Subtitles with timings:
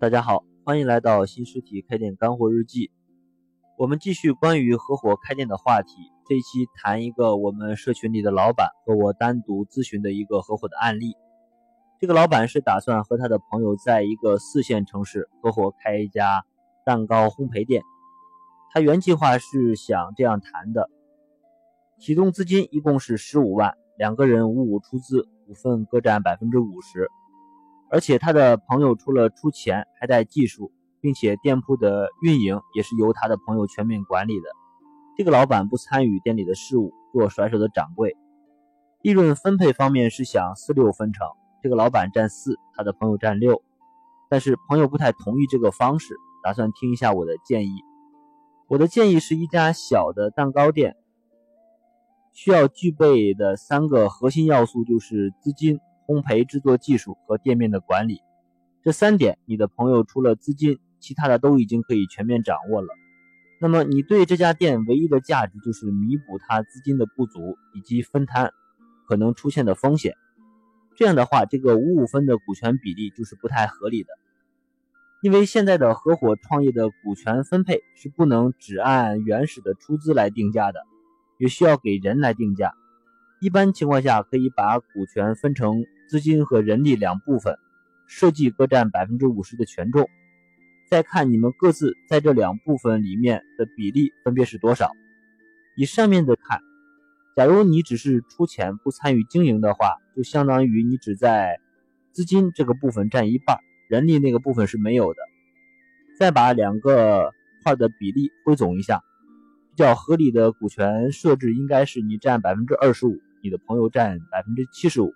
[0.00, 2.90] 大家好，欢迎来到新实体开店干货日记。
[3.76, 5.92] 我们继续关于合伙开店的话题。
[6.26, 11.18] 这一期谈一个我们社群里的老板和我单独咨询的一个合伙的案例。
[12.00, 16.46] 这个老板是打算和他的朋友在一个四线城市合伙开一家
[16.86, 17.82] 蛋糕烘焙店。
[18.72, 20.88] 他原计划是想这样谈的：
[21.98, 27.10] 启动资金一共是十五万，两个人五五出资，股份各占百分之五十。
[27.90, 34.46] 而且他的朋友除了出钱，还带技术，并且店铺的运营也是由他的朋友全面管理的。
[35.16, 38.16] 这个老板不参与店里的事务，做甩手的掌柜。
[39.02, 41.26] 利润分配方面是想四六分成，
[41.62, 43.62] 这个老板占四，他的朋友占六。
[44.28, 46.14] 但是朋友不太同意这个方式，
[46.44, 47.72] 打算听一下我的建议。
[48.68, 50.96] 我的建议是一家小的蛋糕店，
[52.32, 55.80] 需要具备的三个核心要素就是资金。
[56.10, 58.20] 烘焙制作技术和店面的管理，
[58.82, 62.88] 这三点，你的朋友除了资金，其他的都已经可以全面掌握了。
[63.60, 68.50] 那么，你对这家店唯一的价值就是弥补他资金的不足，以及分摊
[69.06, 70.14] 可能出现的风险。
[70.96, 74.08] 这样的话，这个五五分的股权比例就是不太合理的，
[75.22, 80.80] 因为现在的合伙创业的股权分配是不能只按原始的出资来定价的，
[81.38, 82.74] 也需要给人来定价。
[83.40, 85.84] 一般情况下，可以把股权分成。
[86.10, 87.56] 资金和人力两部分，
[88.08, 90.10] 设计各占百分之五十的权重，
[90.90, 94.90] 再看你们各自在这两部分里面的比例分别是多少。
[95.76, 96.60] 以上面的看，
[97.36, 101.60] 假如你只是出钱不参与经营的话，就相当于你只在
[102.10, 105.20] 资金这个部分占一半，人力那个部分是没有的。
[106.18, 107.30] 再把两个
[107.62, 109.00] 块的比例汇总一下，
[109.76, 115.14] 比较合理的股权设置应该是你占百分之二十五，你的朋友占百分之七十五。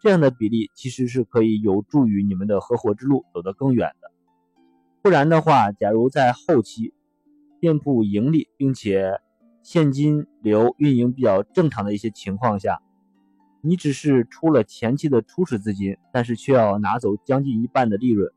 [0.00, 4.10] 这样的比例其实是可以有助于你们的合伙之路走得更远的。
[5.02, 6.94] 不然的话，假如在后期
[7.60, 9.20] 店铺盈利，并且
[9.62, 12.80] 现金流运营比较正常的一些情况下，
[13.60, 18.32] 你只是出了前期的初始资金，但是却要拿走将近一半的利润，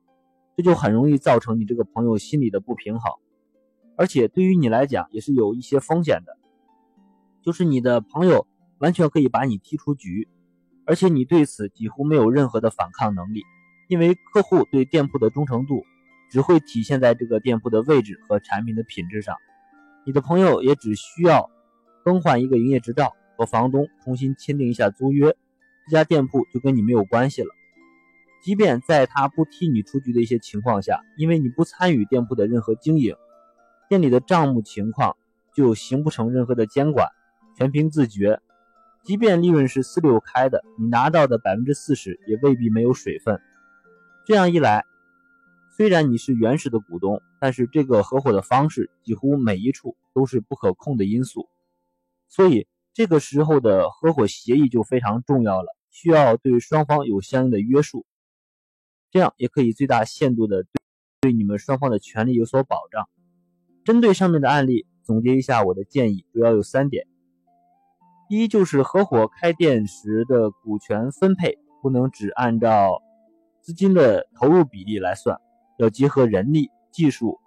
[0.57, 3.13] 这就很容易造成你这个朋友心里的不平衡，
[3.95, 6.37] 而且对于你来讲也是有一些风险的，
[7.43, 8.47] 就是你的朋友
[8.79, 10.27] 完全可以把你踢出局。
[10.91, 13.45] 而且你对此几乎没有任何的反抗能力，
[13.87, 15.85] 因为客户对店铺的忠诚度
[16.29, 19.37] 只会体现在这个店铺的位置和产品的品质上。
[20.05, 21.49] 你的朋友也只需要
[22.03, 25.33] 更换一个营业执照，和房东重新签订一下租约，
[25.87, 27.47] 这家店铺就跟你没有关系了。
[28.43, 33.15] 即便在他不替你出局的一些情况下，因为你不参与店铺的任何经营，
[33.87, 35.15] 店里的账目情况
[35.55, 37.07] 就形不成任何的监管，
[37.57, 38.41] 全凭自觉。
[39.03, 43.41] 即便利润是四六开的，你拿到的百分之四十也未必没有水分。
[44.25, 44.85] 这样一来，
[45.75, 51.49] 虽然你是原始的股东，但是这个合伙的方式几乎每一处都是不可控的因素。
[52.27, 58.05] 所以这个时候的合伙协议就非常重要了，需要对双方有相应的约束，
[59.09, 60.69] 这样也可以最大限度的对
[61.21, 63.09] 对你们双方的权利有所保障。
[63.83, 67.07] 针对上面的案例，总结一下我的建议，主要有三点。
[68.31, 73.01] 第一就是合伙开店时的股权分配不能只按照
[73.59, 75.37] 资金的投入比例来算，
[75.77, 77.41] 要结合人力、技术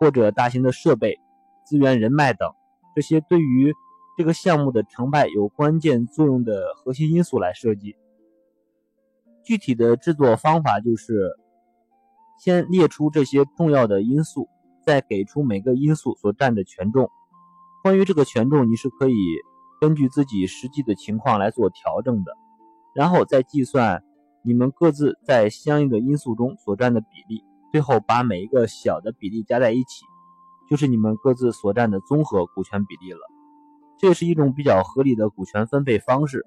[0.00, 1.20] 或者大型的设备、
[1.66, 2.50] 资源、人脉等
[2.94, 3.74] 这些对于
[4.16, 7.94] 这个项目的成败有关键作用的核心因素来设计。
[9.44, 11.36] 具体的制作方法就是
[12.38, 14.48] 先列出这些重要的因素，
[14.82, 17.10] 再给出每个因素所占的权重。
[17.82, 19.12] 关于这个权重，你是可以。
[19.80, 22.32] 根据自己实际的情况来做调整的，
[22.94, 24.02] 然后再计算
[24.42, 30.04] 你们各自在相应的因素中所占的比例，最后把每一个小的比例加在一起，
[30.70, 33.18] 就是你们各自所占的综合股权比例了。
[33.98, 36.46] 这是一种比较合理的股权分配方式，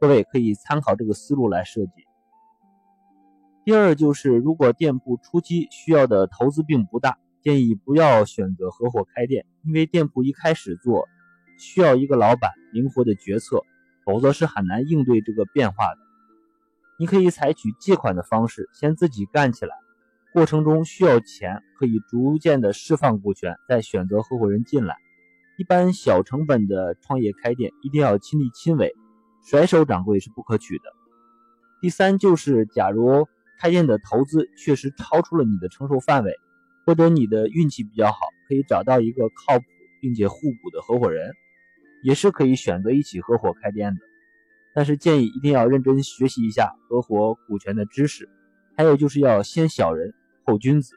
[0.00, 1.92] 各位可以参考这个思路来设计。
[3.64, 11.08] 第二就是，如果店铺初期需要的投资并不大，建议不要选择合伙开店，因为店铺一开始做。
[11.58, 13.62] 需要一个老板灵活的决策，
[14.04, 15.98] 否则是很难应对这个变化的。
[16.98, 19.74] 你可以采取借款的方式，先自己干起来，
[20.32, 24.96] 过程中需要钱，可以逐渐的释放股权，再选择合伙人进来。
[25.56, 28.92] 一般小成本的创业开店，一定要亲力亲为，
[29.44, 30.84] 甩手掌柜是不可取的。
[31.80, 33.26] 第三就是，假如
[33.60, 36.32] 开店的投资确实超出了你的承受范围，
[36.86, 38.18] 或者你的运气比较好，
[38.48, 39.64] 可以找到一个靠谱
[40.00, 41.32] 并且互补的合伙人。
[42.04, 44.00] 也是可以选择一起合伙开店的，
[44.74, 48.28] 但是建议一定要认真学习一下合伙股权的知识，
[48.76, 50.12] 还有就是要先小人
[50.44, 50.94] 后君子，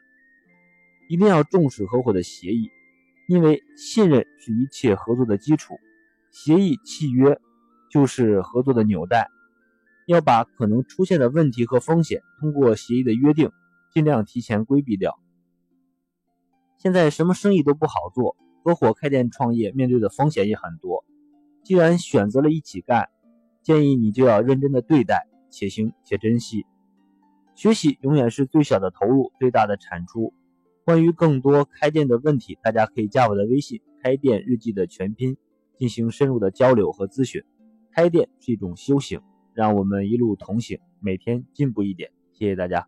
[1.08, 2.68] 一定要重视合伙的协议，
[3.26, 5.78] 因为信任是一切合作的基础，
[6.30, 7.40] 协议契约
[7.90, 9.28] 就是合作的纽带。
[10.06, 13.50] 要把可能出现的问题和风险通过协议的约定，
[13.94, 15.18] 尽量提前规避掉。
[16.78, 21.04] 现在什么生意都不好做，合伙开店创业面对的风险也很多。
[21.62, 23.08] 既然选择了一起干，
[23.62, 26.66] 建议你就要认真的对待，且行且珍惜。
[27.54, 30.32] 学习永远是最小的投入，最大的产出。
[30.84, 35.36] 关于更多开店的问题，大家可以加我的微信“开店日记”的全拼，
[35.76, 37.42] 进行深入的交流和咨询。
[37.90, 39.20] 开店是一种修行。
[39.54, 42.12] 让我们一路同行，每天进步一点。
[42.32, 42.86] 谢谢大家。